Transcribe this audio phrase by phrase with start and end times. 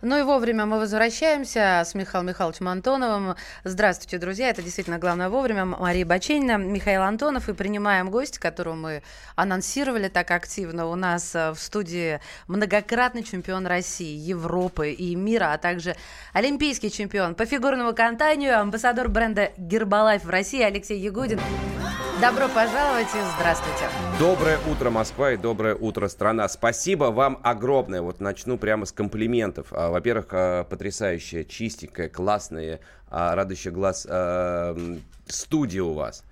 [0.00, 3.34] Ну и вовремя мы возвращаемся с Михаилом Михайловичем Антоновым.
[3.64, 4.50] Здравствуйте, друзья.
[4.50, 5.64] Это действительно главное вовремя.
[5.64, 7.48] Мария Баченина, Михаил Антонов.
[7.48, 9.02] И принимаем гостя, которого мы
[9.34, 10.86] анонсировали так активно.
[10.86, 15.96] У нас э, в студии многократный чемпион России, Европы и мира, а также
[16.32, 21.40] олимпийский чемпион по фигурному катанию, амбассадор бренда Гербалайф в России Алексей Ягудин.
[22.20, 23.84] Добро пожаловать и здравствуйте.
[24.18, 26.48] Доброе утро, Москва, и доброе утро, страна.
[26.48, 28.02] Спасибо вам огромное.
[28.02, 29.72] Вот начну прямо с комплиментов.
[29.88, 34.06] А, во-первых, а, потрясающая, чистенькая, классная, а, радующая глаз
[35.26, 36.24] студия у вас.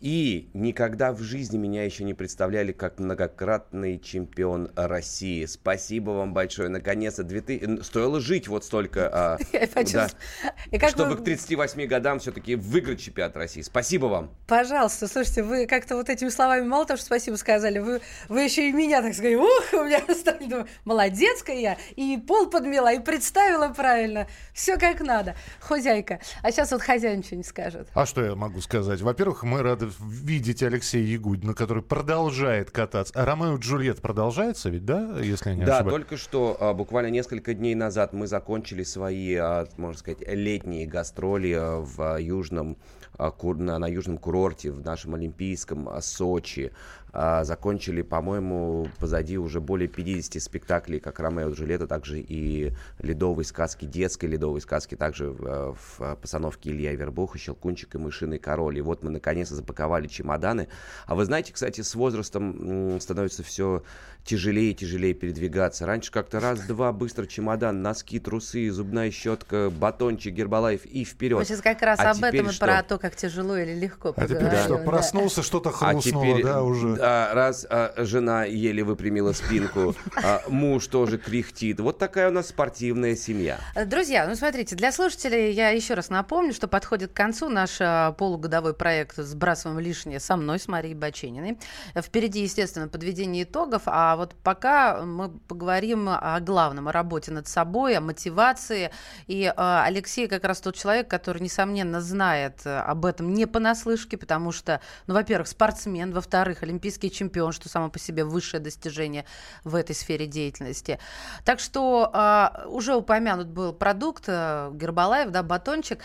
[0.00, 5.44] И никогда в жизни меня еще не представляли как многократный чемпион России.
[5.44, 6.70] Спасибо вам большое.
[6.70, 7.82] Наконец-то 2000...
[7.82, 9.38] стоило жить вот столько, а,
[9.92, 11.16] да, чтобы вы...
[11.18, 13.60] к 38 годам все-таки выиграть чемпионат России.
[13.60, 14.30] Спасибо вам.
[14.46, 18.70] Пожалуйста, слушайте, вы как-то вот этими словами мало того, что спасибо сказали, вы, вы еще
[18.70, 23.68] и меня, так сказать, ух, у меня стали, молодецкая я, и пол подмела, и представила
[23.68, 24.26] правильно.
[24.54, 25.36] Все как надо.
[25.60, 26.20] Хозяйка.
[26.42, 27.88] А сейчас вот хозяин что не скажет.
[27.92, 29.02] А что я могу сказать?
[29.02, 33.14] Во-первых, мы рады видеть Алексея Ягудина, который продолжает кататься.
[33.16, 35.94] А Ромео и Джульет продолжается ведь, да, если я не да, ошибаюсь?
[35.94, 40.86] Да, только что, а, буквально несколько дней назад мы закончили свои, а, можно сказать, летние
[40.86, 42.76] гастроли в Южном
[43.18, 46.72] на южном курорте, в нашем Олимпийском Сочи.
[47.12, 53.44] А, закончили, по-моему, позади уже более 50 спектаклей, как Ромео и Джульетта, также и ледовой
[53.44, 58.78] сказки, детской ледовой сказки, также в, в постановке Илья Вербуха, Щелкунчик и Мышиный король.
[58.78, 60.68] И вот мы наконец-то запаковали чемоданы.
[61.06, 63.82] А вы знаете, кстати, с возрастом становится все
[64.30, 65.86] тяжелее и тяжелее передвигаться.
[65.86, 71.38] Раньше как-то раз-два быстро чемодан, носки, трусы, зубная щетка, батончик, гербалайф и вперед.
[71.40, 74.28] Мы сейчас как раз а об этом и про то, как тяжело или легко А
[74.28, 76.96] теперь что, проснулся, что-то хрустнуло, а теперь, да, уже?
[77.00, 81.80] а, раз а, жена еле выпрямила спинку, а, муж тоже кряхтит.
[81.80, 83.58] Вот такая у нас спортивная семья.
[83.86, 88.12] Друзья, ну смотрите, для слушателей я еще раз напомню, что подходит к концу наш а,
[88.12, 91.58] полугодовой проект «Сбрасываем лишнее» со мной, с Марией Бачениной.
[91.96, 97.96] Впереди, естественно, подведение итогов, а вот пока мы поговорим о главном, о работе над собой,
[97.96, 98.90] о мотивации.
[99.26, 104.52] И а, Алексей как раз тот человек, который, несомненно, знает об этом не понаслышке, потому
[104.52, 109.24] что, ну, во-первых, спортсмен, во-вторых, олимпийский чемпион, что само по себе высшее достижение
[109.64, 110.98] в этой сфере деятельности.
[111.46, 116.00] Так что э, уже упомянут был продукт э, Гербалаев, да, батончик.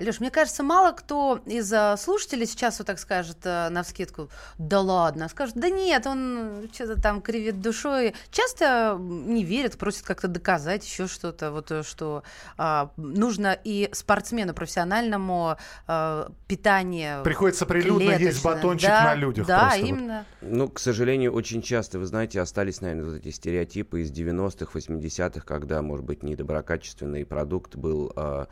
[0.00, 4.30] Леш, мне кажется, мало кто из э, слушателей сейчас вот так скажет э, на вскидку,
[4.58, 8.14] да ладно, скажет, да нет, он что-то там кривит душой.
[8.30, 12.22] Часто не верят, просят как-то доказать еще что-то, вот э, что
[12.58, 15.56] э, нужно и спортсмену профессиональному
[15.88, 17.22] э, питание.
[17.24, 19.46] Приходится прилюдно есть батончик да, на людях.
[19.46, 20.24] Да, именно.
[20.40, 25.44] Ну, к сожалению, очень часто, вы знаете, остались, наверное, вот эти стереотипы из 90-х, 80-х,
[25.44, 28.46] когда, может быть, недоброкачественный продукт был э,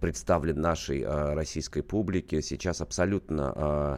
[0.00, 2.42] представлен нашей э, российской публике.
[2.42, 3.96] Сейчас абсолютно э,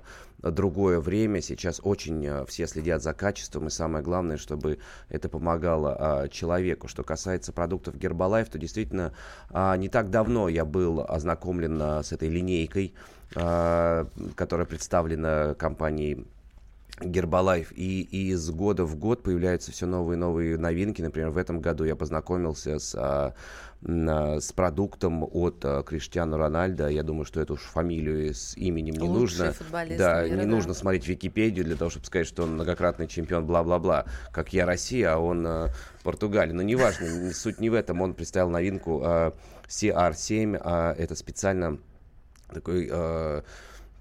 [0.51, 1.41] другое время.
[1.41, 6.89] Сейчас очень э, все следят за качеством, и самое главное, чтобы это помогало э, человеку.
[6.89, 9.13] Что касается продуктов Гербалайф, то действительно
[9.51, 12.95] э, не так давно я был ознакомлен э, с этой линейкой,
[13.35, 16.27] э, которая представлена компанией
[17.01, 17.73] Гербалайф.
[17.73, 21.03] И, и из года в год появляются все новые и новые новинки.
[21.03, 23.35] Например, в этом году я познакомился с, а,
[23.83, 26.89] с продуктом от а, Криштиану Рональда.
[26.89, 29.55] Я думаю, что эту уж фамилию с именем не Лучший нужно.
[29.97, 30.49] Да, мира, не да.
[30.49, 34.07] нужно смотреть Википедию для того, чтобы сказать, что он многократный чемпион, бла-бла-бла.
[34.33, 35.69] Как я Россия, а он а,
[36.03, 36.55] Португалия.
[36.55, 38.01] Но неважно, суть не в этом.
[38.01, 39.35] Он представил новинку а,
[39.69, 40.61] CR7.
[40.63, 41.79] А, это специально
[42.53, 42.91] такой...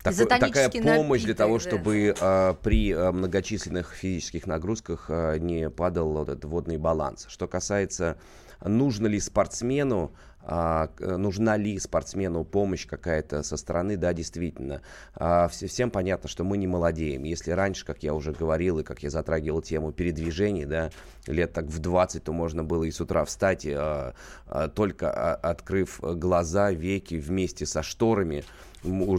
[0.05, 2.51] Такой, такая помощь для того, чтобы да.
[2.51, 7.25] э, при э, многочисленных физических нагрузках э, не падал вот этот водный баланс.
[7.27, 8.17] Что касается,
[8.63, 10.13] нужно ли спортсмену
[10.47, 14.81] а, нужна ли спортсмену помощь какая-то со стороны, да, действительно.
[15.15, 17.23] А, всем понятно, что мы не молодеем.
[17.23, 20.91] Если раньше, как я уже говорил, и как я затрагивал тему передвижений, да,
[21.25, 24.13] лет так в 20, то можно было и с утра встать, а,
[24.47, 28.43] а, только а, открыв глаза, веки вместе со шторами,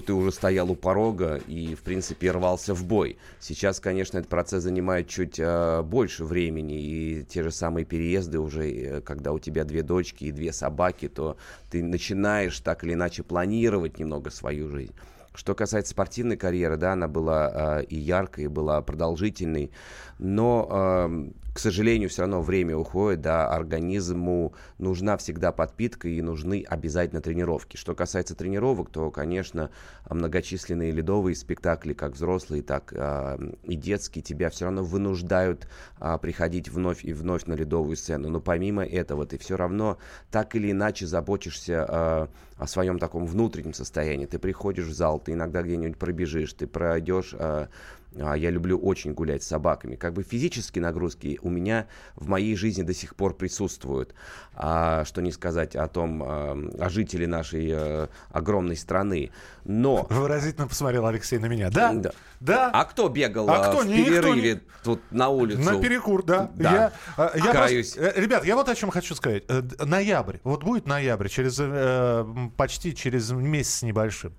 [0.06, 3.18] ты уже стоял у порога и, в принципе, рвался в бой.
[3.40, 8.70] Сейчас, конечно, этот процесс занимает чуть э, больше времени, и те же самые переезды уже,
[8.70, 11.36] э, когда у тебя две дочки и две собаки, то
[11.70, 14.92] ты начинаешь так или иначе планировать немного свою жизнь.
[15.34, 19.70] Что касается спортивной карьеры, да, она была э, и яркой, и была продолжительной,
[20.18, 26.62] но э, к сожалению, все равно время уходит, да, организму нужна всегда подпитка и нужны
[26.68, 27.78] обязательно тренировки.
[27.78, 29.70] Что касается тренировок, то, конечно,
[30.10, 35.66] многочисленные ледовые спектакли, как взрослые, так э, и детские, тебя все равно вынуждают
[35.98, 38.28] э, приходить вновь и вновь на ледовую сцену.
[38.28, 39.96] Но помимо этого, ты все равно
[40.30, 42.26] так или иначе заботишься э,
[42.58, 44.26] о своем таком внутреннем состоянии.
[44.26, 47.68] Ты приходишь в зал, ты иногда где-нибудь пробежишь, ты пройдешь э,
[48.12, 49.96] я люблю очень гулять с собаками.
[49.96, 54.14] Как бы физические нагрузки у меня в моей жизни до сих пор присутствуют.
[54.54, 59.30] А, что не сказать о том, а, о жителе нашей а, огромной страны.
[59.64, 60.06] Но...
[60.10, 61.70] Выразительно посмотрел Алексей на меня.
[61.70, 61.92] Да?
[61.92, 62.12] Да.
[62.40, 62.70] Да.
[62.72, 63.80] А кто бегал А кто?
[63.80, 65.60] в Никто перерыве не- тут на улицу?
[65.60, 66.50] На перекур, да.
[66.54, 66.72] Да.
[66.72, 67.92] Я, а, я Каюсь.
[67.94, 69.44] просто- э, ребят, я вот о чем хочу сказать.
[69.48, 70.36] Э, Ноябрь.
[70.44, 72.24] Вот будет ноябрь, через э,
[72.56, 74.34] почти через месяц небольшим.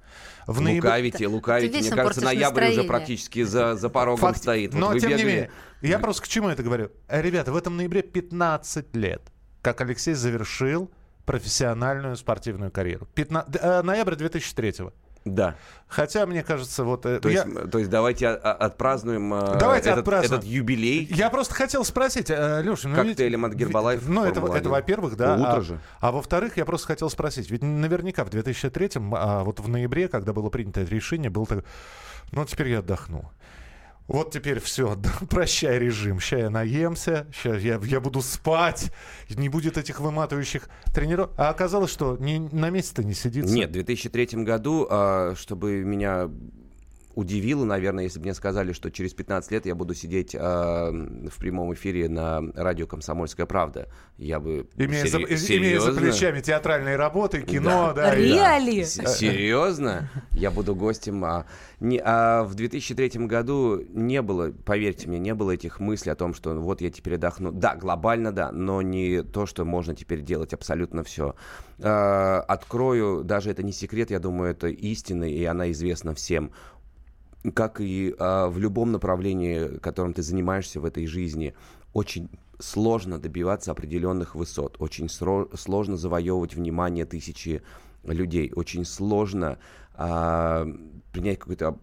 [0.47, 1.79] В ноябре- Лукавите, лукавите.
[1.79, 2.83] Мне кажется, ноябрь уже настроение.
[2.88, 4.73] практически за, за порогом Факт- стоит.
[4.73, 5.51] Вот Но, тем не бегали- менее,
[5.81, 6.89] я просто к чему это говорю?
[7.09, 9.21] Э, Ребята, в этом ноябре 15 лет,
[9.61, 10.89] как Алексей завершил
[11.25, 13.07] профессиональную спортивную карьеру.
[13.13, 14.91] Пятна- д- э, ноябрь 2003
[15.35, 15.56] Да.
[15.88, 17.06] Хотя, мне кажется, вот...
[17.06, 17.44] э, То я...
[17.44, 20.39] есть, то есть давайте отпразднуем э, Давайте этот, отпразднуем.
[20.39, 21.06] этот юбилей.
[21.09, 24.57] Я просто хотел спросить, Леша, ну ведь- Коктейлем от Гербалайф Ну, это, Формула-1.
[24.59, 25.35] это во-первых, да.
[25.35, 25.79] Утро а, же.
[26.01, 30.33] А во-вторых, я просто хотел спросить, ведь наверняка в 2003-м, а вот в ноябре, когда
[30.33, 31.63] было принято это решение, был так,
[32.31, 33.31] ну, теперь я отдохну.
[34.07, 34.98] Вот теперь все,
[35.30, 36.19] прощай режим.
[36.19, 38.92] Сейчас я наемся, сейчас я, я буду спать,
[39.30, 41.33] не будет этих выматывающих тренировок.
[41.38, 43.54] А оказалось, что не, на месте-то не сидится.
[43.54, 46.30] Нет, в 2003 году, а, чтобы меня
[47.17, 51.39] удивило, наверное, если бы мне сказали, что через 15 лет я буду сидеть а, в
[51.39, 53.87] прямом эфире на радио «Комсомольская правда».
[54.17, 54.67] Я бы...
[54.77, 58.11] Имея, за, сери- имея за плечами театральные работы, кино, да.
[58.11, 58.15] Да.
[58.15, 58.83] Реали?
[58.83, 60.11] С- Серьезно?
[60.31, 61.25] Я буду гостем.
[61.25, 61.47] А,
[61.79, 66.35] не, а в 2003 году не было, поверьте мне, не было этих мыслей о том,
[66.35, 67.51] что вот я теперь отдохну.
[67.51, 71.33] Да, глобально да, но не то, что можно теперь делать абсолютно все.
[71.79, 76.51] открою, даже это не секрет, я думаю, это истина, и она известна всем.
[77.53, 81.53] Как и а, в любом направлении, которым ты занимаешься в этой жизни,
[81.94, 82.29] очень
[82.59, 87.61] сложно добиваться определенных высот, очень сложно завоевывать внимание тысячи
[88.03, 89.59] людей, очень сложно
[89.94, 90.67] а,
[91.11, 91.77] принять какую-то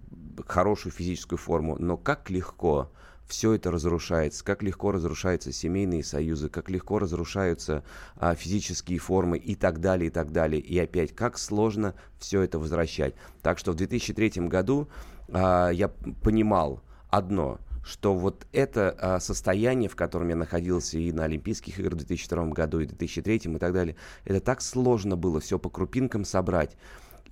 [0.46, 2.90] хорошую физическую форму, но как легко
[3.26, 7.84] все это разрушается, как легко разрушаются семейные союзы, как легко разрушаются
[8.16, 10.60] а, физические формы и так далее, и так далее.
[10.60, 13.14] И опять, как сложно все это возвращать.
[13.42, 14.88] Так что в 2003 году
[15.28, 21.24] а, я понимал одно, что вот это а, состояние, в котором я находился и на
[21.24, 25.40] Олимпийских играх в 2002 году, и в 2003 и так далее, это так сложно было
[25.40, 26.76] все по крупинкам собрать.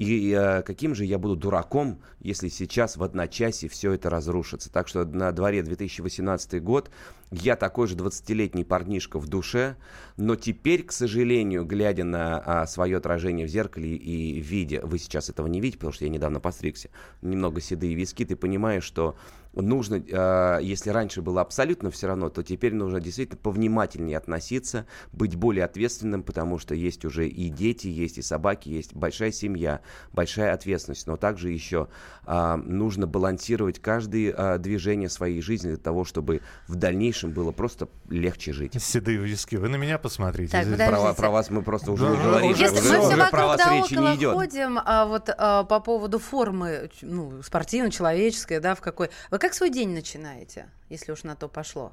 [0.03, 4.73] И э, каким же я буду дураком, если сейчас в одночасье все это разрушится.
[4.73, 6.91] Так что на дворе 2018 год
[7.31, 9.77] я такой же 20-летний парнишка в душе,
[10.17, 15.31] но теперь, к сожалению, глядя на а, свое отражение в зеркале и видя, вы сейчас
[15.31, 16.91] этого не видите, потому что я недавно постригся,
[17.23, 19.15] немного седые виски, ты понимаешь, что
[19.55, 25.37] нужно, а, если раньше было абсолютно все равно, то теперь нужно действительно повнимательнее относиться, быть
[25.37, 29.81] более ответственным, потому что есть уже и дети, есть и собаки, есть большая семья,
[30.13, 31.89] большая ответственность, но также еще
[32.25, 37.89] а, нужно балансировать каждое а, движение своей жизни для того, чтобы в дальнейшем было просто
[38.09, 38.81] легче жить.
[38.83, 39.57] Седые виски.
[39.57, 40.53] Вы на меня посмотрите.
[40.53, 40.89] Так.
[40.89, 42.51] Про, про вас мы просто уже Да, говорим.
[42.53, 44.33] уже Если уже, мы все уже вокруг про вас да речи около не идет.
[44.35, 49.11] ходим, а вот а, по поводу формы, ну, спортивной, человеческой, да, в какой.
[49.31, 51.93] Вы как свой день начинаете, если уж на то пошло?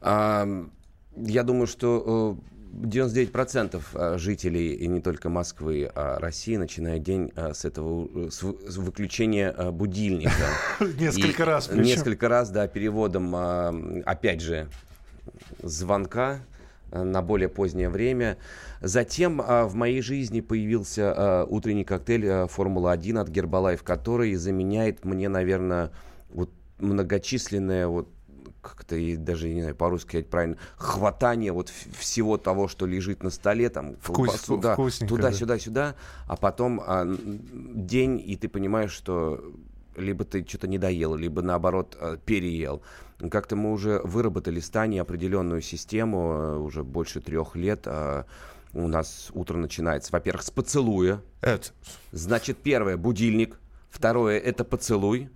[0.00, 0.44] А,
[1.14, 2.36] я думаю, что
[2.74, 8.08] э, 99% э, жителей, и не только Москвы, а России, начинают день э, с этого,
[8.26, 10.32] э, с вы- с выключения э, будильника.
[10.80, 11.68] Несколько И раз.
[11.68, 11.82] причем.
[11.84, 13.72] Несколько раз, да, переводом, а,
[14.04, 14.68] опять же,
[15.62, 16.40] звонка
[16.90, 18.36] на более позднее время.
[18.80, 25.04] Затем а, в моей жизни появился а, утренний коктейль а, Формула-1 от Гербалайф, который заменяет
[25.04, 25.92] мне, наверное,
[26.30, 28.08] вот многочисленное вот
[28.62, 31.68] как-то и даже не знаю по-русски сказать правильно хватание вот
[31.98, 35.32] всего того, что лежит на столе, там Вкус- колбасу, да, вкусненько, туда, да.
[35.32, 35.94] сюда, сюда,
[36.26, 39.42] а потом а, день и ты понимаешь, что
[39.96, 42.82] либо ты что-то не доел, либо наоборот э, переел.
[43.30, 47.82] Как-то мы уже выработали с Таней определенную систему э, уже больше трех лет.
[47.86, 48.24] э,
[48.74, 51.22] У нас утро начинается, во-первых, с поцелуя.
[51.40, 51.68] Это-
[52.12, 55.30] Значит, первое будильник, второе это поцелуй.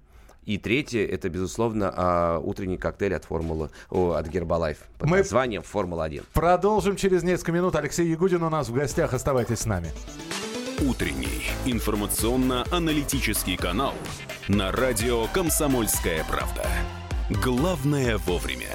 [0.44, 6.25] И третье, это, безусловно, а, утренний коктейль от формулы, от Гербалайф под Мы- названием Формула-1.
[6.32, 7.76] Продолжим через несколько минут.
[7.76, 9.12] Алексей Ягудин у нас в гостях.
[9.14, 9.90] Оставайтесь с нами.
[10.80, 13.92] Утренний информационно-аналитический канал
[14.49, 16.66] на радио «Комсомольская правда».
[17.44, 18.66] Главное вовремя.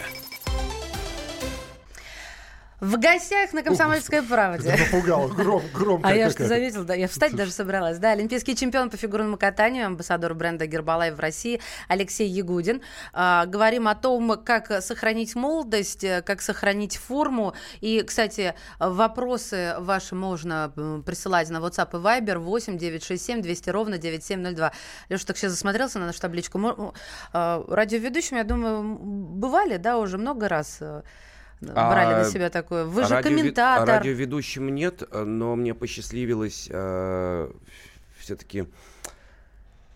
[2.82, 4.76] В гостях на «Комсомольской правде».
[4.78, 6.10] Напугал, гром, громко.
[6.10, 8.00] А я что заметил, да, я встать даже собралась.
[8.00, 12.82] Да, олимпийский чемпион по фигурному катанию, амбассадор бренда Гербалайф в России Алексей Ягудин.
[13.14, 17.54] А, говорим о том, как сохранить молодость, э, как сохранить форму.
[17.80, 20.74] И, кстати, вопросы ваши можно
[21.06, 24.74] присылать на WhatsApp и Viber 8 967 200 ровно 9702.
[25.08, 26.94] Леша так сейчас засмотрелся на нашу табличку.
[27.32, 31.04] А, радиоведущим, я думаю, бывали, да, уже много раз э,
[31.62, 32.86] брали а, на себя такое.
[32.86, 33.88] Вы же комментатор.
[33.88, 37.52] Радиоведущим нет, но мне посчастливилось э,
[38.20, 38.66] все-таки...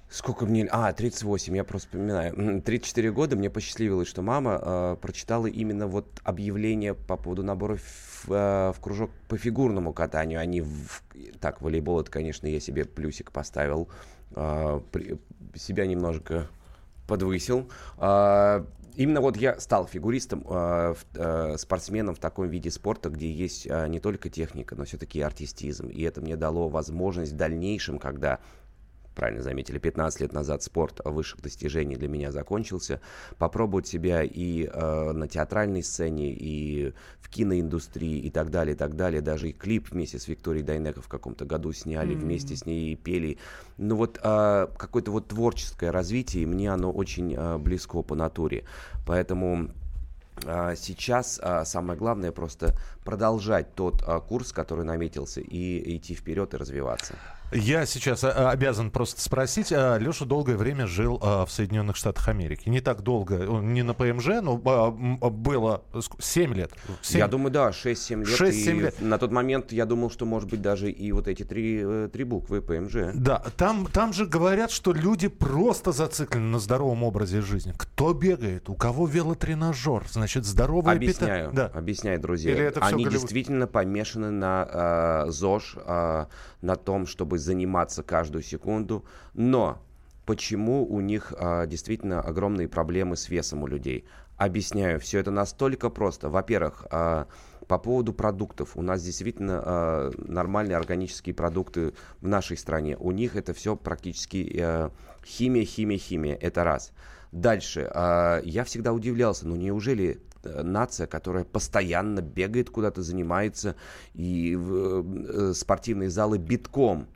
[0.09, 0.67] Сколько мне...
[0.71, 2.61] А, 38, я просто вспоминаю.
[2.63, 8.31] 34 года мне посчастливилось, что мама э, прочитала именно вот объявление по поводу набора в,
[8.31, 10.39] э, в кружок по фигурному катанию.
[10.39, 11.03] Они в...
[11.39, 13.87] Так, волейбол, это, конечно, я себе плюсик поставил.
[14.31, 15.19] Э, при...
[15.53, 16.47] Себя немножко
[17.09, 17.69] подвысил.
[17.97, 18.63] Э,
[18.95, 23.99] Именно вот я стал фигуристом, э, э, спортсменом в таком виде спорта, где есть не
[24.01, 25.87] только техника, но все-таки артистизм.
[25.87, 28.39] И это мне дало возможность в дальнейшем, когда
[29.15, 33.01] правильно заметили, 15 лет назад спорт высших достижений для меня закончился.
[33.37, 38.95] Попробовать себя и э, на театральной сцене, и в киноиндустрии, и так далее, и так
[38.95, 39.21] далее.
[39.21, 42.19] Даже и клип вместе с Викторией Дайнеко в каком-то году сняли, mm-hmm.
[42.19, 43.37] вместе с ней пели.
[43.77, 48.63] Ну вот э, какое-то вот творческое развитие, мне оно очень э, близко по натуре.
[49.05, 49.69] Поэтому
[50.77, 52.73] сейчас самое главное просто
[53.03, 57.15] продолжать тот курс, который наметился, и идти вперед и развиваться.
[57.51, 59.71] Я сейчас а, обязан просто спросить.
[59.71, 62.69] А, Леша долгое время жил а, в Соединенных Штатах Америки.
[62.69, 65.83] Не так долго, не на ПМЖ, но было
[66.19, 66.71] 7 лет.
[67.01, 67.19] 7...
[67.19, 68.39] Я думаю, да, 6-7 лет.
[68.39, 69.01] 6-7 лет.
[69.01, 72.23] На тот момент я думал, что, может быть, даже и вот эти три, э, три
[72.23, 73.13] буквы ПМЖ.
[73.15, 77.73] Да, там, там же говорят, что люди просто зациклены на здоровом образе жизни.
[77.75, 81.49] Кто бегает, у кого велотренажер, значит, здоровое Объясняю, питание.
[81.53, 81.67] Да.
[81.77, 82.51] объясняю, друзья.
[82.51, 86.25] Или это Они действительно помешаны на э, ЗОЖ, э,
[86.61, 89.81] на том, чтобы заниматься каждую секунду, но
[90.25, 94.05] почему у них а, действительно огромные проблемы с весом у людей?
[94.37, 96.29] Объясняю, все это настолько просто.
[96.29, 97.27] Во-первых, а,
[97.67, 98.77] по поводу продуктов.
[98.77, 102.95] У нас действительно а, нормальные органические продукты в нашей стране.
[102.97, 104.91] У них это все практически а,
[105.25, 106.35] химия, химия, химия.
[106.35, 106.91] Это раз.
[107.31, 107.89] Дальше.
[107.93, 113.75] А, я всегда удивлялся, ну неужели Э, нация, которая постоянно бегает куда-то, занимается,
[114.13, 117.07] и э, спортивные залы битком.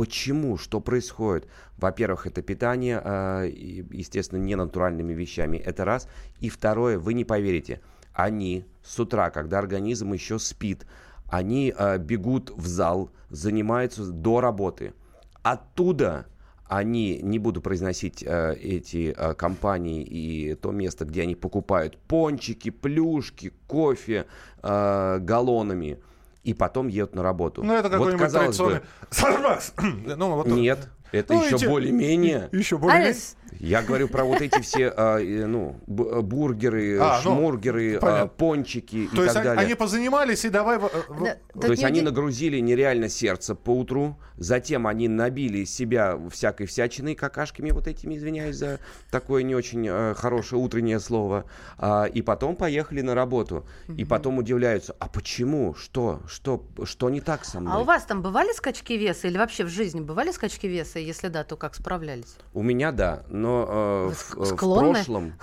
[0.00, 0.56] Почему?
[0.56, 1.46] Что происходит?
[1.76, 3.50] Во-первых, это питание, э,
[3.90, 5.58] естественно, не натуральными вещами.
[5.58, 6.08] Это раз.
[6.40, 7.82] И второе, вы не поверите,
[8.14, 10.86] они с утра, когда организм еще спит,
[11.26, 14.94] они э, бегут в зал, занимаются до работы.
[15.42, 16.24] Оттуда
[16.66, 23.52] они, не буду произносить э, эти компании и то место, где они покупают пончики, плюшки,
[23.66, 24.24] кофе
[24.62, 25.98] галлонами,
[26.44, 27.62] и потом едут на работу.
[27.62, 28.80] Ну, это какой-нибудь вот, традиционный...
[29.76, 30.16] Бы...
[30.16, 31.66] Ну, вот Нет, это ну, еще эти...
[31.66, 32.48] более-менее.
[32.52, 33.14] Еще более-менее.
[33.58, 39.22] Я говорю про вот эти все, а, ну, бургеры, а, ну, шмургеры, ну, пончики То
[39.22, 39.64] и есть так далее.
[39.64, 40.78] они позанимались и давай...
[40.78, 47.14] Да, То есть они нагрузили нереально сердце по утру, затем они набили себя всякой всячиной
[47.14, 48.78] какашками, вот этими, извиняюсь за
[49.10, 51.44] такое не очень э, хорошее утреннее слово,
[51.78, 53.66] а, и потом поехали на работу.
[53.96, 55.74] И потом удивляются, а почему?
[55.74, 56.20] Что?
[56.26, 56.64] Что?
[56.84, 57.74] Что не так со мной?
[57.74, 60.98] А у вас там бывали скачки веса или вообще в жизни бывали скачки веса?
[60.98, 62.36] Если да, то как справлялись?
[62.54, 65.34] У меня да, но э, в, э, в прошлом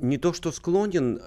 [0.00, 1.20] не то, что склонен,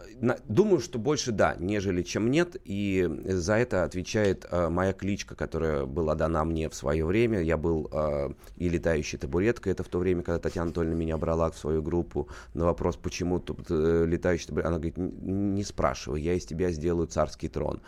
[0.47, 5.85] думаю, что больше да, нежели чем нет, и за это отвечает э, моя кличка, которая
[5.85, 7.41] была дана мне в свое время.
[7.41, 11.51] Я был э, и летающей табуреткой, это в то время, когда Татьяна Анатольевна меня брала
[11.51, 12.27] в свою группу.
[12.53, 17.07] На вопрос, почему тут э, летающий табуретка, она говорит, не спрашивай, я из тебя сделаю
[17.07, 17.81] царский трон.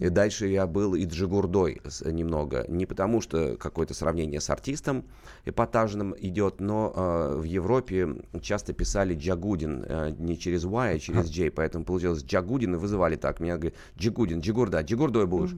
[0.00, 2.64] И дальше я был и Джигурдой немного.
[2.68, 5.04] Не потому, что какое-то сравнение с артистом
[5.44, 11.28] эпатажным идет, но э, в Европе часто писали Джагудин э, не через Y, а через
[11.28, 13.40] J, поэтому получилось Джагудин и вызывали так.
[13.40, 15.54] Меня говорят, Джигудин, Джигурда, Джигурдой будешь.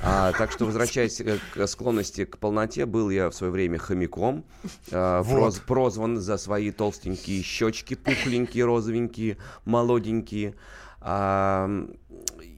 [0.00, 1.20] А, так что, возвращаясь
[1.54, 4.44] к склонности к полноте, был я в свое время хомяком,
[4.90, 5.34] э, вот.
[5.34, 10.54] проз, прозван за свои толстенькие щечки, пухленькие, розовенькие, молоденькие.
[11.00, 11.68] А,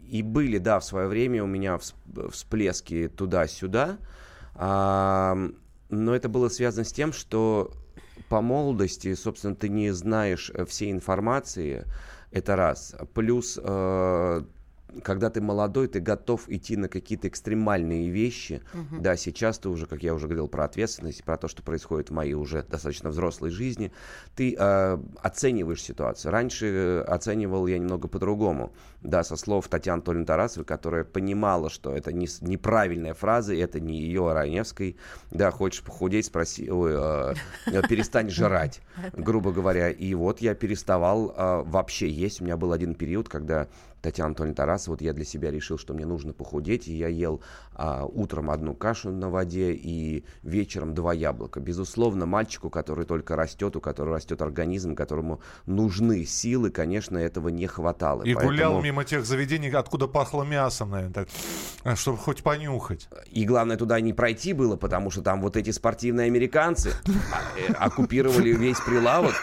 [0.09, 1.79] и были, да, в свое время у меня
[2.31, 3.99] всплески туда-сюда,
[4.55, 5.37] а,
[5.89, 7.73] но это было связано с тем, что
[8.31, 11.85] по молодости, собственно, ты не знаешь всей информации,
[12.31, 12.95] это раз.
[13.13, 14.43] Плюс э,
[15.01, 18.63] когда ты молодой, ты готов идти на какие-то экстремальные вещи.
[18.75, 19.01] Угу.
[19.01, 22.13] Да, сейчас ты уже, как я уже говорил, про ответственность, про то, что происходит в
[22.13, 23.93] моей уже достаточно взрослой жизни,
[24.37, 26.33] ты э, оцениваешь ситуацию.
[26.33, 28.73] Раньше э, оценивал я немного по-другому.
[29.03, 33.99] Да, со слов Татьяны Анатольевны Тарасовой, которая понимала, что это не, неправильная фраза, это не
[33.99, 34.97] ее Раневской.
[35.31, 37.35] Да, хочешь похудеть, спроси, ой, э,
[37.67, 38.81] э перестань жрать,
[39.13, 39.91] грубо говоря.
[39.91, 42.41] И вот я переставал э, вообще есть.
[42.41, 43.69] У меня был один период, когда
[44.03, 47.41] Татьяна Анатольевна Тарасова, вот я для себя решил, что мне нужно похудеть, и я ел
[47.75, 51.61] а, утром одну кашу на воде и вечером два яблока.
[51.61, 57.67] Безусловно, мальчику, который только растет, у которого растет организм, которому нужны силы, конечно, этого не
[57.67, 58.23] хватало.
[58.23, 58.51] И Поэтому...
[58.51, 61.29] гулял мимо тех заведений, откуда пахло мясом, наверное, так,
[61.85, 63.09] а, чтобы хоть понюхать.
[63.31, 66.93] И главное, туда не пройти было, потому что там вот эти спортивные американцы
[67.33, 69.35] а, э, оккупировали весь прилавок.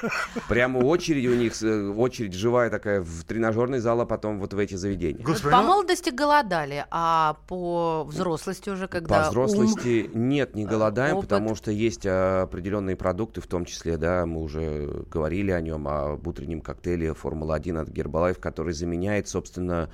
[0.47, 4.59] Прямо очередь у них, э, очередь живая такая в тренажерный зал, а потом вот в
[4.59, 5.23] эти заведения.
[5.23, 10.29] Господи, по ну молодости голодали, а по взрослости уже когда По взрослости ум...
[10.29, 11.29] нет, не голодаем, опыт...
[11.29, 16.25] потому что есть определенные продукты, в том числе, да, мы уже говорили о нем, об
[16.27, 19.89] утреннем коктейле Формула-1 от Гербалайф, который заменяет, собственно,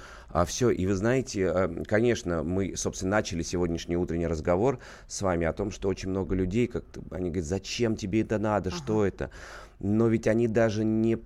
[0.45, 0.69] все.
[0.69, 5.71] И вы знаете, э, конечно, мы, собственно, начали сегодняшний утренний разговор с вами о том,
[5.71, 8.77] что очень много людей, как они говорят, зачем тебе это надо, ага.
[8.77, 9.29] что это?
[9.79, 11.17] Но ведь они даже не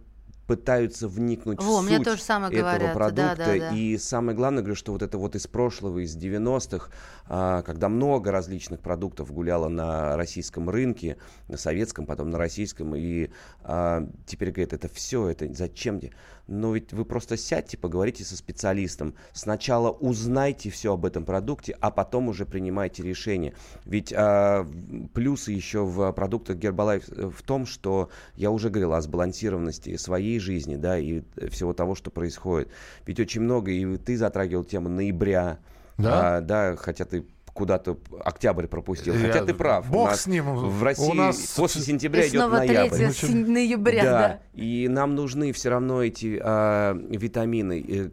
[0.48, 2.94] пытаются вникнуть Во, в суть тоже самое этого говорят.
[2.94, 3.36] продукта.
[3.38, 3.75] Да, да, да.
[3.75, 6.89] И самое главное, говорю, что вот это вот из прошлого, из 90-х, а,
[7.27, 11.17] когда много различных продуктов гуляло на российском рынке,
[11.48, 13.29] на советском, потом на российском, и
[13.63, 16.00] а, теперь говорят, это все, это зачем?
[16.48, 21.91] Но ведь вы просто сядьте, поговорите со специалистом, сначала узнайте все об этом продукте, а
[21.91, 23.53] потом уже принимайте решение.
[23.86, 24.65] Ведь а,
[25.13, 30.75] плюсы еще в продуктах Herbalife в том, что я уже говорил о сбалансированности своей жизни,
[30.75, 32.69] да, и всего того, что происходит.
[33.05, 35.60] Ведь очень много, и ты затрагивал тему ноября,
[35.98, 36.38] да?
[36.38, 37.25] А, да, хотя ты
[37.58, 39.16] куда-то октябрь пропустил.
[39.16, 39.27] Я...
[39.27, 39.89] Хотя ты прав.
[39.89, 40.46] Бог с ним.
[40.54, 41.56] В России у нас...
[41.58, 43.08] после сентября и идет ноябрь.
[43.34, 44.12] ноября, да.
[44.12, 44.39] да.
[44.54, 48.12] И нам нужны все равно эти а, витамины.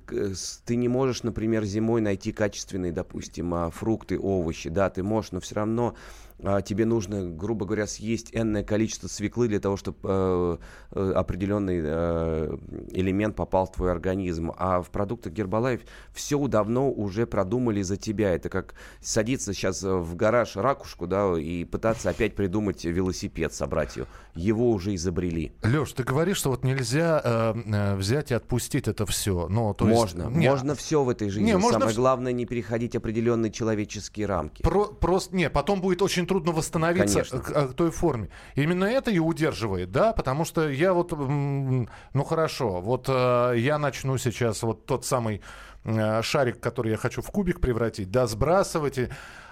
[0.64, 4.70] Ты не можешь, например, зимой найти качественные, допустим, а, фрукты, овощи.
[4.70, 5.94] Да, ты можешь, но все равно
[6.38, 10.56] тебе нужно, грубо говоря, съесть энное количество свеклы для того, чтобы э,
[10.92, 12.56] э, определенный э,
[12.90, 14.52] элемент попал в твой организм.
[14.56, 15.82] А в продуктах Гербалайф
[16.12, 18.34] все давно уже продумали за тебя.
[18.34, 24.06] Это как садиться сейчас в гараж ракушку, да, и пытаться опять придумать велосипед, собрать ее.
[24.34, 25.52] Его уже изобрели.
[25.62, 29.46] Леш, ты говоришь, что вот нельзя э, э взять и отпустить это все.
[29.48, 30.48] Но, то можно, есть...
[30.48, 31.46] можно все в этой жизни.
[31.46, 31.92] Не, Самое можно...
[31.92, 34.62] главное не переходить определенные человеческие рамки.
[34.62, 38.28] Про, просто, не, потом будет очень очень трудно восстановиться к, к той форме.
[38.54, 44.18] Именно это и удерживает, да, потому что я вот, ну хорошо, вот э, я начну
[44.18, 45.42] сейчас вот тот самый
[45.84, 48.98] э, шарик, который я хочу в кубик превратить, да, сбрасывать.
[48.98, 49.08] И,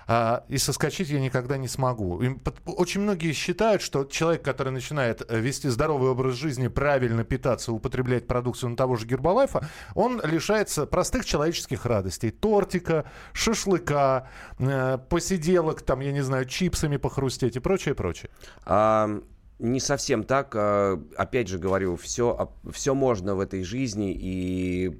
[0.06, 2.22] а, и соскочить я никогда не смогу.
[2.66, 8.26] Очень многие считают, что человек, который начинает э, вести здоровый образ жизни, правильно питаться, употреблять
[8.26, 12.30] продукцию на того же Гербалайфа, он лишается простых человеческих радостей.
[12.30, 18.30] Тортика, шашлыка, э, посиделок, там, я не знаю, чипсами похрустеть и прочее, прочее.
[18.64, 19.20] А,
[19.62, 20.54] не совсем так.
[20.56, 24.90] А, опять же говорю, все, все можно в этой жизни, и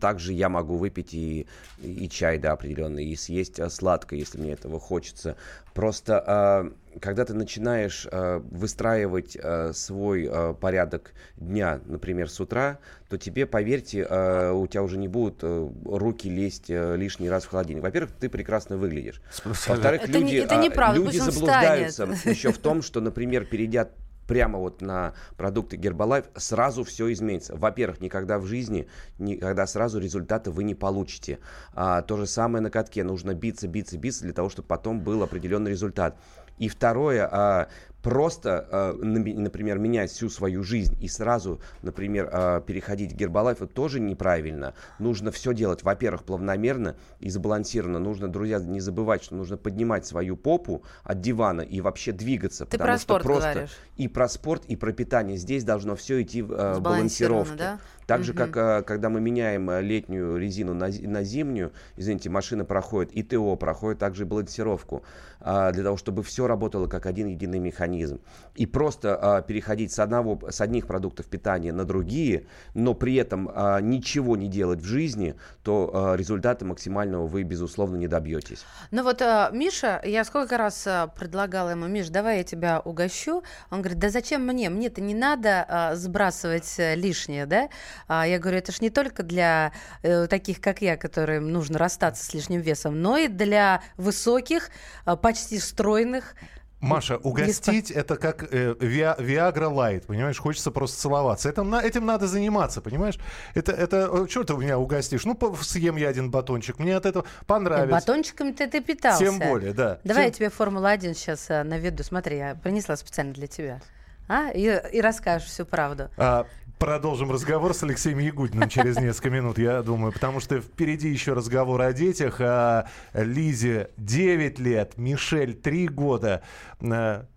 [0.00, 1.46] также я могу выпить и,
[1.80, 5.36] и чай, да, определенный, и съесть а, сладкое, если мне этого хочется.
[5.74, 9.36] Просто а, когда ты начинаешь выстраивать
[9.72, 15.70] свой порядок дня, например, с утра, то тебе, поверьте, у тебя уже не будут э,
[15.84, 17.82] руки лезть э, лишний раз в холодильник.
[17.82, 19.20] Во-первых, ты прекрасно выглядишь.
[19.44, 23.88] Во-вторых, люди, это неправда, люди заблуждаются еще в том, что, например, перейдя
[24.26, 27.56] прямо вот на продукты Гербалайф, сразу все изменится.
[27.56, 28.86] Во-первых, никогда в жизни,
[29.18, 31.40] никогда сразу результаты вы не получите.
[31.74, 33.02] А, то же самое на катке.
[33.02, 36.16] Нужно биться, биться, биться для того, чтобы потом был определенный результат.
[36.60, 37.68] И второе, а,
[38.02, 43.98] просто, а, например, менять всю свою жизнь и сразу, например, а, переходить к гербалайфу тоже
[43.98, 44.74] неправильно.
[44.98, 47.98] Нужно все делать, во-первых, плавномерно и сбалансированно.
[47.98, 52.66] Нужно, друзья, не забывать, что нужно поднимать свою попу от дивана и вообще двигаться.
[52.66, 53.78] Ты потому про что просто говоришь.
[53.96, 55.38] и про спорт, и про питание.
[55.38, 57.54] Здесь должно все идти в э, балансировке.
[57.56, 57.78] Да?
[58.10, 62.64] Так же, как а, когда мы меняем э, летнюю резину на, на зимнюю, извините, машина
[62.64, 65.04] проходит, и ТО проходит также балансировку,
[65.40, 68.20] а, для того, чтобы все работало как один единый механизм.
[68.56, 73.50] И просто а, переходить с, одного, с одних продуктов питания на другие, но при этом
[73.54, 78.64] а, ничего не делать в жизни, то результата максимального вы, безусловно, не добьетесь.
[78.90, 83.42] Ну вот, а, Миша, я сколько раз предлагала ему, Миш, давай я тебя угощу.
[83.70, 84.68] Он говорит, да зачем мне?
[84.68, 87.68] Мне-то не надо сбрасывать э, лишнее, да?
[88.08, 92.24] А, я говорю, это ж не только для э, таких, как я, которым нужно расстаться
[92.24, 94.70] с лишним весом, но и для высоких,
[95.04, 96.34] а, почти стройных,
[96.80, 100.38] Маша, угостить это как э, Viagra Light, понимаешь?
[100.38, 101.48] Хочется просто целоваться.
[101.50, 103.18] Это, этим надо заниматься, понимаешь?
[103.54, 105.24] Это, это что ты у меня угостишь?
[105.26, 107.94] Ну, съем я один батончик, мне от этого понравится.
[107.94, 109.22] Батончиками ты, ты питался.
[109.22, 109.98] Тем более, да.
[110.04, 110.28] Давай Тем...
[110.28, 112.02] я тебе Формула-1 сейчас а, наведу.
[112.02, 113.82] Смотри, я принесла специально для тебя.
[114.26, 114.50] А?
[114.52, 116.08] И, и расскажешь всю правду.
[116.16, 116.46] А,
[116.80, 121.82] Продолжим разговор с Алексеем Ягудиным через несколько минут, я думаю, потому что впереди еще разговор
[121.82, 122.40] о детях.
[122.40, 126.40] А Лизе 9 лет, Мишель 3 года.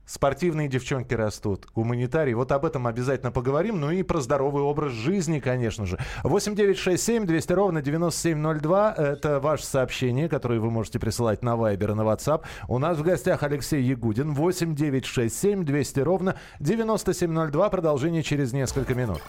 [0.05, 2.33] Спортивные девчонки растут, гуманитарии.
[2.33, 3.79] Вот об этом обязательно поговорим.
[3.79, 5.97] Ну и про здоровый образ жизни, конечно же.
[6.23, 8.93] 8967 200 ровно 9702.
[8.97, 12.43] Это ваше сообщение, которое вы можете присылать на Viber и на WhatsApp.
[12.67, 14.33] У нас в гостях Алексей Ягудин.
[14.33, 17.69] 8967 200 ровно 9702.
[17.69, 19.21] Продолжение через несколько минут.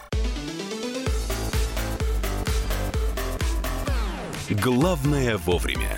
[4.49, 5.95] Главное вовремя.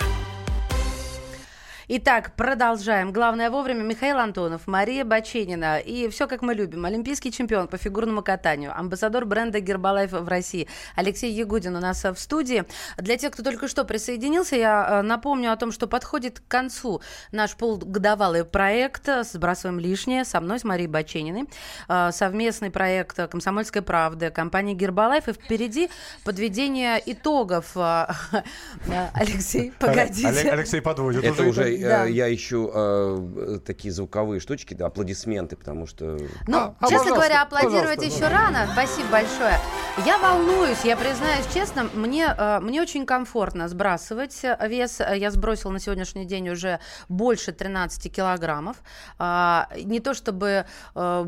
[1.90, 3.14] Итак, продолжаем.
[3.14, 6.84] Главное вовремя Михаил Антонов, Мария Баченина и все как мы любим.
[6.84, 10.68] Олимпийский чемпион по фигурному катанию, амбассадор бренда Гербалайф в России.
[10.98, 12.66] Алексей Ягудин у нас в студии.
[12.98, 17.02] Для тех, кто только что присоединился, я э, напомню о том, что подходит к концу
[17.32, 21.46] наш полугодовалый проект «Сбрасываем лишнее» со мной, с Марией Бачениной.
[21.88, 25.30] Э, совместный проект «Комсомольская правда», компании Гербалайф.
[25.30, 25.90] И впереди
[26.26, 27.78] подведение итогов.
[27.78, 28.08] Э,
[29.14, 30.50] Алексей, погодите.
[30.50, 31.24] Алексей подводит.
[31.24, 32.08] Это уже да.
[32.08, 36.18] Э, я ищу э, такие звуковые штучки, да, аплодисменты, потому что...
[36.48, 38.30] Ну, а, а честно говоря, аплодировать еще да.
[38.30, 38.70] рано.
[38.74, 39.60] Спасибо большое.
[40.06, 45.00] Я волнуюсь, я признаюсь честно, мне, э, мне очень комфортно сбрасывать вес.
[45.00, 46.80] Я сбросила на сегодняшний день уже
[47.10, 48.78] больше 13 килограммов.
[49.18, 51.26] Э, не то чтобы э,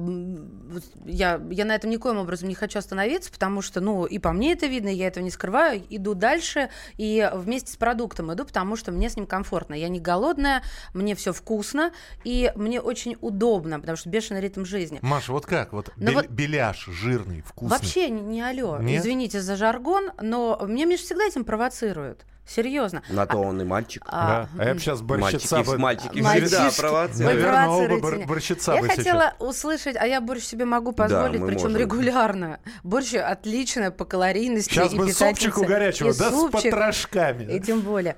[1.05, 4.53] я, я на этом никоим образом не хочу остановиться, потому что, ну, и по мне
[4.53, 5.81] это видно, я этого не скрываю.
[5.89, 9.73] Иду дальше и вместе с продуктом иду, потому что мне с ним комфортно.
[9.73, 10.61] Я не голодная,
[10.93, 11.91] мне все вкусно,
[12.23, 14.99] и мне очень удобно, потому что бешеный ритм жизни.
[15.01, 15.73] Маша, вот как?
[15.73, 17.75] Вот, бел, вот беляш жирный, вкусный.
[17.75, 18.79] Вообще не, не алло.
[18.79, 19.01] Нет?
[19.01, 22.25] Извините за жаргон, но мне Миша всегда этим провоцирует.
[22.49, 23.03] Серьезно.
[23.09, 24.03] На то а, он и мальчик.
[24.07, 24.63] А, да.
[24.63, 25.63] а я бы сейчас борщица...
[25.77, 26.23] Мальчики, бы...
[26.23, 27.19] мальчики всегда провоцируют.
[27.19, 29.49] Наверное, оба бор- борщица Я бы хотела сейчас.
[29.49, 31.77] услышать, а я борщ себе могу позволить, да, причем можем.
[31.77, 32.59] регулярно.
[32.81, 37.53] Борщ отлично по калорийности Сейчас и бы супчику горячего, да, с потрошками.
[37.53, 38.17] И тем более.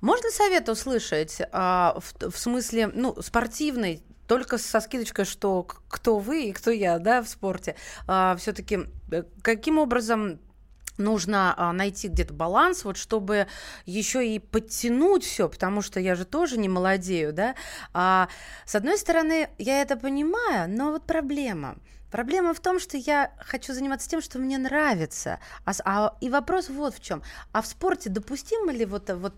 [0.00, 6.44] Можно совет услышать а, в, в смысле, ну, спортивной, только со скидочкой, что кто вы
[6.44, 7.76] и кто я, да, в спорте.
[8.06, 10.40] А, все-таки э, каким образом
[10.98, 13.46] нужно а, найти где-то баланс, вот чтобы
[13.84, 17.54] еще и подтянуть все, потому что я же тоже не молодею, да.
[17.92, 18.28] А,
[18.64, 21.76] с одной стороны, я это понимаю, но вот проблема.
[22.10, 25.40] Проблема в том, что я хочу заниматься тем, что мне нравится.
[25.64, 27.22] А, а, и вопрос вот в чем.
[27.52, 29.34] А в спорте допустимо ли вот, вот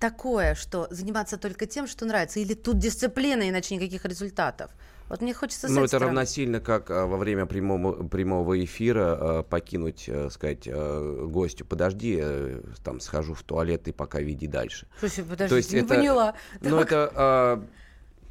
[0.00, 2.40] такое, что заниматься только тем, что нравится?
[2.40, 4.72] Или тут дисциплина, иначе никаких результатов?
[5.08, 6.06] Вот мне хочется Ну, это стороны.
[6.06, 11.64] равносильно, как а, во время прямого, прямого эфира а, покинуть, а, сказать, а, гостю.
[11.64, 14.86] Подожди, а, там, схожу в туалет и пока веди дальше.
[15.00, 16.34] Слушай, подожди, То есть не это, поняла.
[16.60, 16.86] Ну, так.
[16.86, 17.66] это а,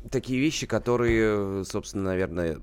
[0.10, 2.60] такие вещи, которые, собственно, наверное,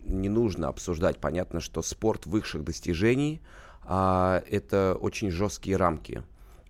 [0.00, 1.18] не нужно обсуждать.
[1.18, 3.40] Понятно, что спорт высших достижений
[3.84, 6.22] а, это очень жесткие рамки.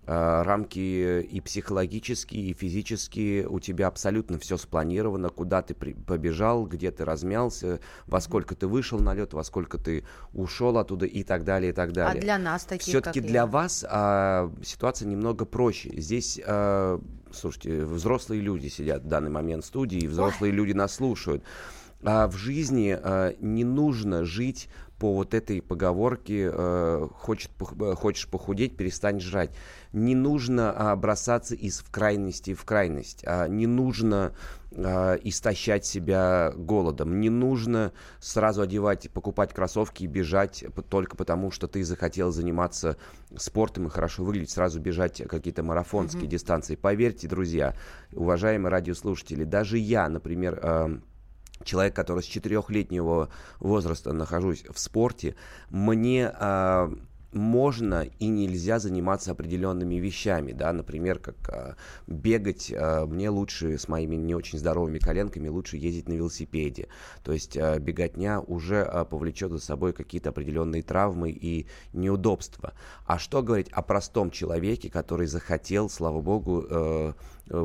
[0.09, 6.65] А, рамки и психологические, и физические, у тебя абсолютно все спланировано, куда ты при, побежал,
[6.65, 11.23] где ты размялся, во сколько ты вышел на лед, во сколько ты ушел оттуда и
[11.23, 12.21] так далее, и так далее.
[12.21, 13.45] А для нас таких, Все-таки для я.
[13.45, 15.91] вас а, ситуация немного проще.
[15.99, 17.01] Здесь, а,
[17.33, 20.55] слушайте, взрослые люди сидят в данный момент в студии, взрослые Ой.
[20.55, 21.43] люди нас слушают.
[22.01, 28.27] А в жизни а, не нужно жить по вот этой поговорке э, хочет, э, хочешь
[28.27, 29.51] похудеть, перестань жрать.
[29.93, 33.23] Не нужно а, бросаться из в крайности в крайность.
[33.25, 34.33] А, не нужно
[34.75, 37.19] а, истощать себя голодом.
[37.19, 42.97] Не нужно сразу одевать, покупать кроссовки и бежать только потому, что ты захотел заниматься
[43.35, 46.27] спортом и хорошо выглядеть, сразу бежать какие-то марафонские mm-hmm.
[46.27, 46.75] дистанции.
[46.75, 47.75] Поверьте, друзья,
[48.13, 50.97] уважаемые радиослушатели, даже я, например, э,
[51.63, 55.35] человек, который с четырехлетнего возраста нахожусь в спорте,
[55.69, 56.89] мне э,
[57.33, 61.75] можно и нельзя заниматься определенными вещами, да, например, как а,
[62.07, 66.87] бегать, а, мне лучше с моими не очень здоровыми коленками лучше ездить на велосипеде,
[67.23, 72.73] то есть а, беготня уже а, повлечет за собой какие-то определенные травмы и неудобства.
[73.05, 77.13] А что говорить о простом человеке, который захотел, слава богу, э, Э,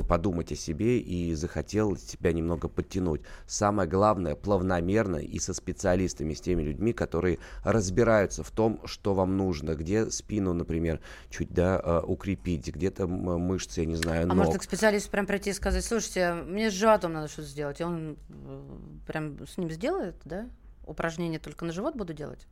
[0.09, 3.23] подумать о себе и захотел себя немного подтянуть.
[3.47, 9.37] Самое главное, плавномерно и со специалистами, с теми людьми, которые разбираются в том, что вам
[9.37, 14.33] нужно, где спину, например, чуть да, э, укрепить, где-то мышцы, я не знаю, ног.
[14.33, 17.81] А может к специалисту прям прийти и сказать, слушайте, мне с животом надо что-то сделать,
[17.81, 20.49] и он э, прям с ним сделает, да?
[20.85, 22.47] Упражнения только на живот буду делать?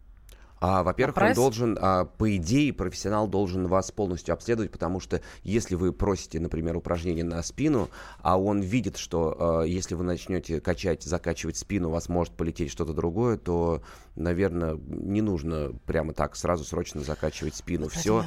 [0.60, 5.74] А, во-первых, он должен, а, по идее, профессионал должен вас полностью обследовать, потому что если
[5.74, 7.88] вы просите, например, упражнение на спину,
[8.20, 12.70] а он видит, что а, если вы начнете качать, закачивать спину, у вас может полететь
[12.70, 13.82] что-то другое, то,
[14.16, 17.84] наверное, не нужно прямо так сразу срочно закачивать спину.
[17.84, 18.26] Вот Все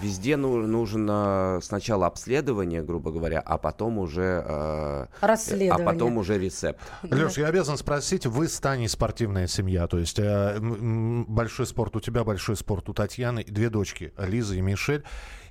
[0.00, 6.80] везде ну, нужно сначала обследование, грубо говоря, а потом уже а, а потом уже рецепт.
[7.02, 12.22] Леш, я обязан спросить, вы стане спортивная семья, то есть э, большой спорт у тебя,
[12.22, 15.02] большой спорт у Татьяны, и две дочки, Лиза и Мишель.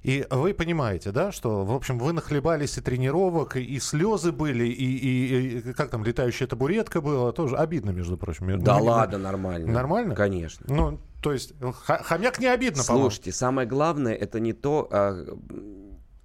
[0.04, 4.66] И вы понимаете, да, что, в общем, вы нахлебались и тренировок, и, и слезы были,
[4.66, 8.64] и, и, и как там, летающая табуретка была, тоже обидно, между прочим.
[8.64, 9.72] Да ну, ладно, нормально.
[9.72, 10.16] Нормально?
[10.16, 10.66] Конечно.
[10.70, 11.54] Ну, то есть,
[11.86, 13.38] хомяк не обидно, Слушайте, по-моему.
[13.38, 15.38] самое главное, это не то, а,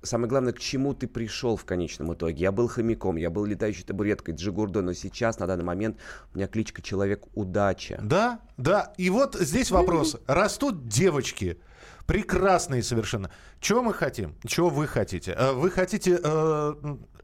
[0.02, 2.36] самое главное, к чему ты пришел в конечном итоге.
[2.42, 5.98] Я был хомяком, я был летающей табуреткой Джигурдо, но сейчас, на данный момент,
[6.32, 7.98] у меня кличка Человек Удача.
[8.02, 8.92] Да, да.
[8.96, 10.16] И вот здесь вопрос.
[10.26, 11.58] Растут девочки,
[12.06, 13.30] прекрасные совершенно.
[13.60, 14.34] Чего мы хотим?
[14.46, 15.32] Чего вы хотите?
[15.32, 16.74] Э, вы хотите э,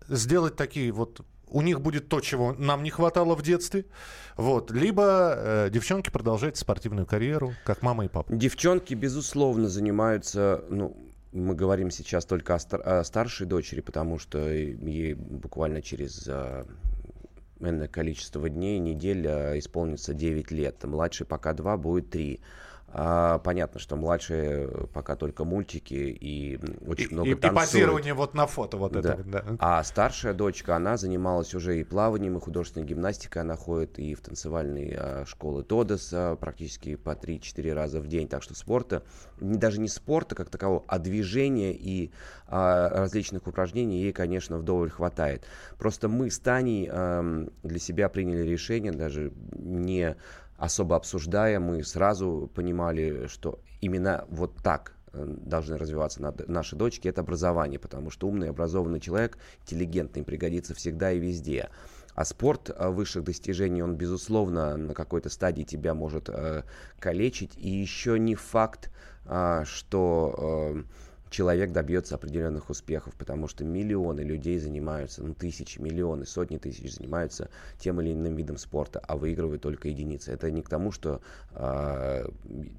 [0.08, 3.84] сделать такие вот у них будет то, чего нам не хватало в детстве.
[4.36, 4.70] Вот.
[4.70, 8.32] Либо э, девчонки продолжают спортивную карьеру, как мама и папа.
[8.32, 10.96] Девчонки, безусловно, занимаются, ну,
[11.32, 16.66] мы говорим сейчас только о, стар- о старшей дочери, потому что ей буквально через а,
[17.60, 20.84] энное количество дней, недель а, исполнится 9 лет.
[20.84, 22.40] Младший пока 2, будет 3.
[22.94, 27.52] А, понятно, что младшие пока только мультики и очень и, много и, танцуют.
[27.52, 28.98] И позирование вот на фото вот да.
[28.98, 29.22] это.
[29.24, 29.44] Да.
[29.58, 33.42] А старшая дочка, она занималась уже и плаванием, и художественной гимнастикой.
[33.42, 38.28] Она ходит и в танцевальные а, школы Тодос а, практически по 3-4 раза в день.
[38.28, 39.02] Так что спорта,
[39.40, 42.10] не, даже не спорта как такового, а движения и
[42.46, 45.46] а, различных упражнений ей, конечно, вдоволь хватает.
[45.78, 50.14] Просто мы с Таней а, для себя приняли решение, даже не
[50.62, 57.22] особо обсуждая, мы сразу понимали, что именно вот так э, должны развиваться наши дочки, это
[57.22, 61.68] образование, потому что умный, образованный человек, интеллигентный, пригодится всегда и везде.
[62.14, 66.62] А спорт э, высших достижений, он, безусловно, на какой-то стадии тебя может э,
[67.00, 67.56] калечить.
[67.56, 68.92] И еще не факт,
[69.26, 70.76] э, что...
[70.76, 70.82] Э,
[71.32, 77.50] человек добьется определенных успехов, потому что миллионы людей занимаются, ну тысячи, миллионы, сотни тысяч занимаются
[77.78, 80.32] тем или иным видом спорта, а выигрывают только единицы.
[80.32, 81.20] Это не к тому, что
[81.54, 82.28] э,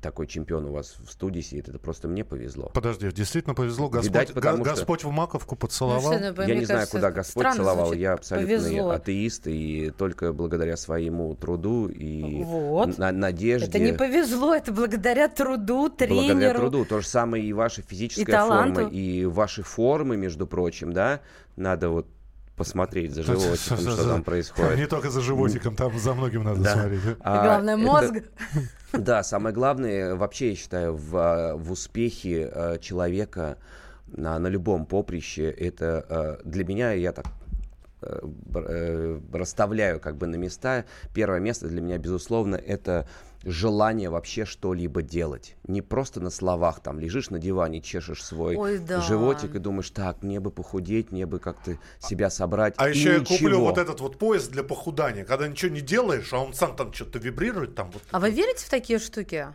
[0.02, 2.72] такой чемпион у вас в студии сидит, это просто мне повезло.
[2.74, 3.90] Подожди, действительно повезло.
[3.90, 5.10] Господь, Видать, потому Господь что...
[5.10, 6.14] в маковку поцеловал.
[6.14, 7.88] Ну, я не знаю, куда Господь целовал.
[7.88, 8.02] Звучит.
[8.02, 8.90] Я абсолютно повезло.
[8.92, 12.98] атеист, и только благодаря своему труду и вот.
[12.98, 13.68] на надежде.
[13.68, 16.28] Это не повезло, это благодаря труду, тренеру.
[16.28, 16.86] Благодаря труду.
[16.86, 18.82] То же самое и ваша физическая таланту.
[18.82, 21.22] формы и ваши формы, между прочим, да,
[21.56, 22.08] надо вот
[22.56, 24.78] посмотреть за животиком, что там происходит.
[24.78, 27.02] Не только за животиком, там за многим надо смотреть.
[27.22, 28.14] А, главное, мозг.
[28.94, 33.58] Да, самое главное, вообще, я считаю, в, в успехе э, человека
[34.06, 37.26] на, на любом поприще, это для меня, я так
[38.04, 40.86] э, расставляю как бы на места.
[41.14, 43.08] Первое место для меня, безусловно, это
[43.46, 45.56] желание вообще что-либо делать.
[45.68, 49.02] Не просто на словах, там, лежишь на диване, чешешь свой Ой, да.
[49.02, 52.74] животик и думаешь, так, мне бы похудеть, мне бы как-то себя собрать.
[52.78, 53.34] А еще ничего.
[53.34, 56.76] я куплю вот этот вот поезд для похудания, когда ничего не делаешь, а он сам
[56.76, 57.76] там что-то вибрирует.
[57.76, 58.04] Там, вот.
[58.12, 59.48] А вы верите в такие штуки?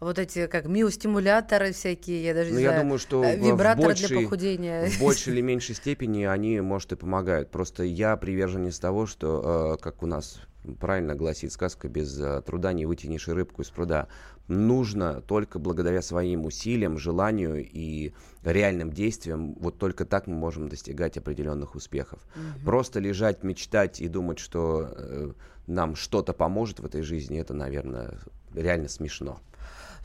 [0.00, 3.86] вот эти как миостимуляторы всякие, я даже не ну, знаю, я думаю, что вибраторы в
[3.86, 4.90] большей, для похудения.
[4.90, 7.50] В большей или меньшей степени они, может, и помогают.
[7.50, 10.40] Просто я приверженец того, что, э, как у нас
[10.74, 14.08] правильно гласит сказка, без э, труда не вытянешь и рыбку из пруда.
[14.48, 18.12] Нужно только благодаря своим усилиям, желанию и
[18.44, 22.20] реальным действиям, вот только так мы можем достигать определенных успехов.
[22.34, 22.64] Угу.
[22.64, 25.32] Просто лежать, мечтать и думать, что э,
[25.66, 28.18] нам что-то поможет в этой жизни, это, наверное,
[28.54, 29.40] реально смешно.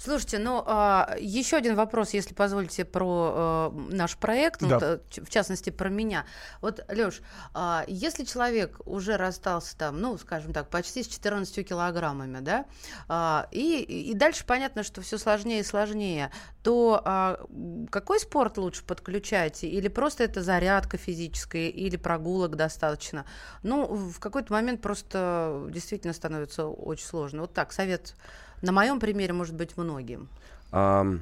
[0.04, 4.68] Слушайте, ну а, еще один вопрос, если позволите, про э, наш проект, Да.
[4.68, 6.26] вот, э, в частности про меня.
[6.60, 7.22] Вот, Леш,
[7.54, 12.66] а, если человек уже расстался там, ну, скажем так, почти с 14 килограммами, да,
[13.10, 16.32] а, и, и дальше понятно, что все сложнее и сложнее,
[16.64, 17.46] то а,
[17.92, 19.64] какой спорт лучше подключать?
[19.64, 23.26] Или просто это зарядка физическая, или прогулок достаточно?
[23.62, 27.42] Ну, в какой-то момент просто действительно становится очень сложно.
[27.42, 28.16] Вот так, совет
[28.62, 30.30] на моем примере может быть многим.
[30.72, 31.22] Ам,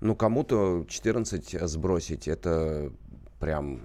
[0.00, 2.90] ну, кому-то 14 сбросить, это
[3.40, 3.80] прям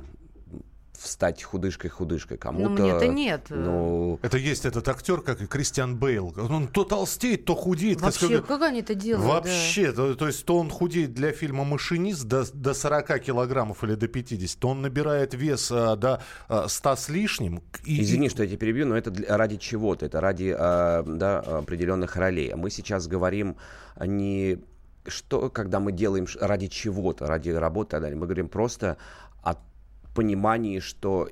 [0.99, 2.37] встать худышкой-худышкой.
[2.37, 2.69] Кому-то...
[2.69, 3.45] Ну, мне-то нет.
[3.49, 6.33] Ну, Это есть этот актер, как и Кристиан Бейл.
[6.37, 8.01] Он то толстеет, то худеет.
[8.01, 9.25] Вообще, Как- как они это делают?
[9.27, 9.33] да?
[9.35, 13.95] Вообще, то, то есть то он худеет для фильма «Машинист» до, до 40 килограммов или
[13.95, 17.63] до 50, то он набирает вес а, до а, 100 с лишним.
[17.85, 21.39] И, Извини, что я тебя перебью, но это для- ради чего-то, это ради а, да,
[21.39, 22.49] определенных ролей.
[22.49, 23.55] А Мы сейчас говорим
[23.99, 24.59] не
[25.07, 28.17] что, когда мы делаем ради чего-то, ради работы и так далее.
[28.17, 28.97] Мы говорим просто
[30.13, 31.29] понимании, что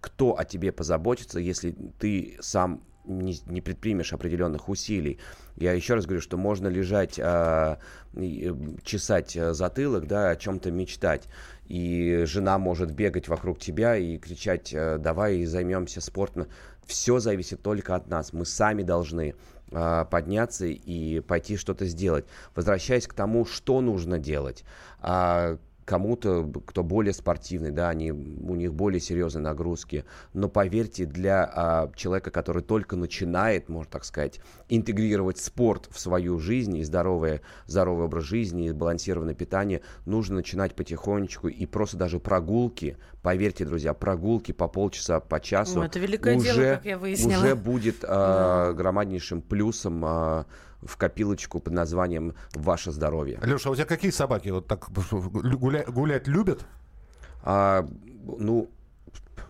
[0.00, 5.18] кто о тебе позаботится, если ты сам не, не предпримешь определенных усилий.
[5.56, 7.78] Я еще раз говорю, что можно лежать, а,
[8.14, 11.28] э, чесать э, затылок, да, о чем-то мечтать.
[11.66, 16.46] И жена может бегать вокруг тебя и кричать, э, давай займемся спортом.
[16.86, 18.32] Все зависит только от нас.
[18.32, 19.34] Мы сами должны
[19.70, 22.24] а, подняться и пойти что-то сделать.
[22.54, 24.64] Возвращаясь к тому, что нужно делать.
[25.00, 30.04] А, кому-то, кто более спортивный, да, они, у них более серьезные нагрузки.
[30.34, 36.38] Но поверьте, для а, человека, который только начинает, можно так сказать, интегрировать спорт в свою
[36.38, 41.48] жизнь и здоровое, здоровый образ жизни, и сбалансированное питание, нужно начинать потихонечку.
[41.48, 46.54] И просто даже прогулки, поверьте, друзья, прогулки по полчаса, по часу Ну, это великое уже,
[46.54, 47.38] дело, как я выяснила.
[47.38, 50.44] уже будет а, громаднейшим плюсом а,
[50.82, 53.38] в копилочку под названием «Ваше здоровье».
[53.42, 56.64] Леша, а у тебя какие собаки вот так гуля- гулять любят?
[57.42, 57.86] А,
[58.24, 58.70] ну,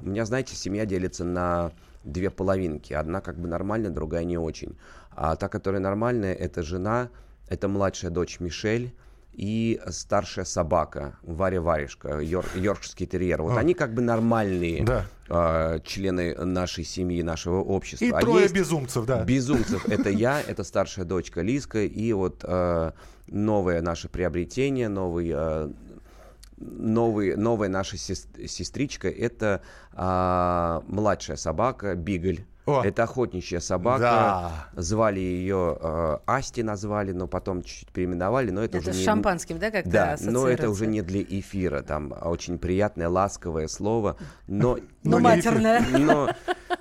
[0.00, 1.72] у меня, знаете, семья делится на
[2.04, 2.92] две половинки.
[2.92, 4.76] Одна как бы нормальная, другая не очень.
[5.10, 7.10] А та, которая нормальная, это жена,
[7.48, 8.94] это младшая дочь Мишель
[9.38, 13.40] и старшая собака Варя Варежка, йор- йоркширский терьер.
[13.40, 13.60] Вот А.
[13.60, 15.06] они как бы нормальные Да.
[15.28, 18.04] а, члены нашей семьи, нашего общества.
[18.04, 19.22] И А трое есть- безумцев, да.
[19.22, 19.86] Безумцев.
[19.88, 22.90] Это я, это старшая дочка Лиска, и вот э,
[23.28, 25.70] новое наше приобретение, новый, э,
[26.60, 32.44] новый, новая наша сес- сестричка, это а, младшая собака Бигль.
[32.66, 32.82] О.
[32.84, 34.00] Это охотничья собака.
[34.02, 34.52] Да.
[34.76, 38.50] Звали ее э, Асти, назвали, но потом чуть-чуть переименовали.
[38.50, 41.22] Но это, Это уже с не, шампанским, да, как-то да, но это уже не для
[41.22, 41.80] эфира.
[41.80, 44.78] Там очень приятное, ласковое слово, но...
[45.02, 45.22] Но эфир.
[45.22, 45.82] матерная.
[45.98, 46.28] Но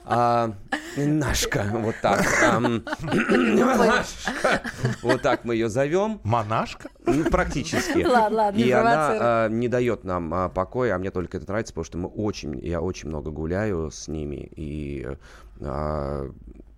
[0.10, 0.54] а,
[0.96, 2.26] Нашка, вот так.
[2.43, 4.62] ам, Нашка.
[5.02, 6.20] Вот так мы ее зовем.
[6.24, 6.89] Монашка?
[7.06, 8.04] Ну, практически.
[8.04, 11.48] Ладно, ладно, не И она а, не дает нам а, покоя, а мне только это
[11.48, 15.08] нравится, потому что мы очень, я очень много гуляю с ними и
[15.62, 16.32] а,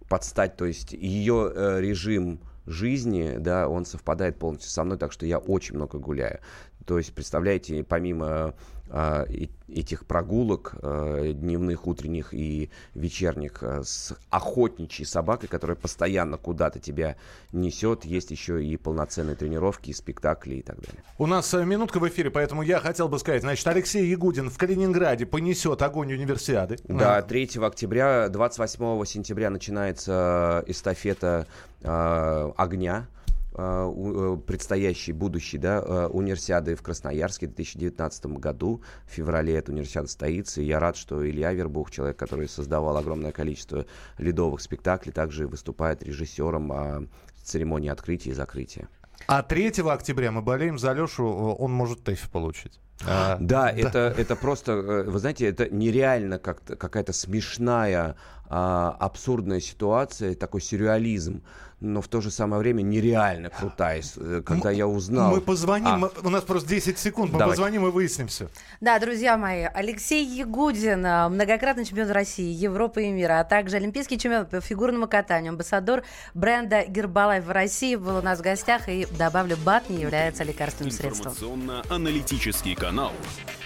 [0.10, 5.26] подстать, то есть ее э, режим жизни, да, он совпадает полностью со мной, так что
[5.26, 6.40] я очень много гуляю.
[6.86, 8.56] То есть, представляете, помимо
[8.90, 17.16] этих прогулок э, дневных, утренних и вечерних э, с охотничьей собакой, которая постоянно куда-то тебя
[17.52, 21.04] несет, есть еще и полноценные тренировки, и спектакли и так далее.
[21.18, 24.58] У нас э, минутка в эфире, поэтому я хотел бы сказать, значит, Алексей Ягудин в
[24.58, 26.78] Калининграде понесет огонь универсиады.
[26.86, 31.46] Да, А, 3 октября, 28 сентября начинается эстафета
[31.82, 33.19] э, огня э, э,
[33.52, 38.84] предстоящей, будущей, да, э, универсиады в Красноярске в 2019 году.
[39.08, 40.62] В феврале эта универсиада состоится.
[40.62, 43.86] И я рад, что Илья Вербух, человек, который создавал огромное количество
[44.18, 47.08] ледовых спектаклей, также выступает режиссером э,
[47.44, 48.88] церемонии открытия и закрытия.
[49.28, 52.80] А 3 октября мы болеем за Лешу, э, он может ТЭФ получить.
[53.08, 58.16] А, Да, Это, это просто, э, вы знаете, это нереально как-то, какая-то смешная,
[58.50, 61.44] а, абсурдная ситуация, такой сюрреализм,
[61.82, 65.32] но в то же самое время нереально крутая, э, когда я узнал.
[65.32, 67.62] Мы позвоним, А, мы- у нас просто 10 секунд, мы Давайте.
[67.62, 68.50] позвоним и выясним все.
[68.82, 74.18] Да, друзья мои, Алексей Ягудин, а, многократный чемпион России, Европы и мира, а также олимпийский
[74.18, 78.90] чемпион по фигурному катанию, амбассадор бренда Гербалайф в России был у нас в гостях.
[78.90, 81.32] И добавлю, БАТ не является лекарственным средством.
[81.32, 83.14] Информационно-аналитический канал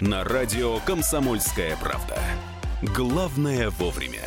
[0.02, 2.19] на радио «Комсомольская правда».
[2.96, 4.19] Главное вовремя.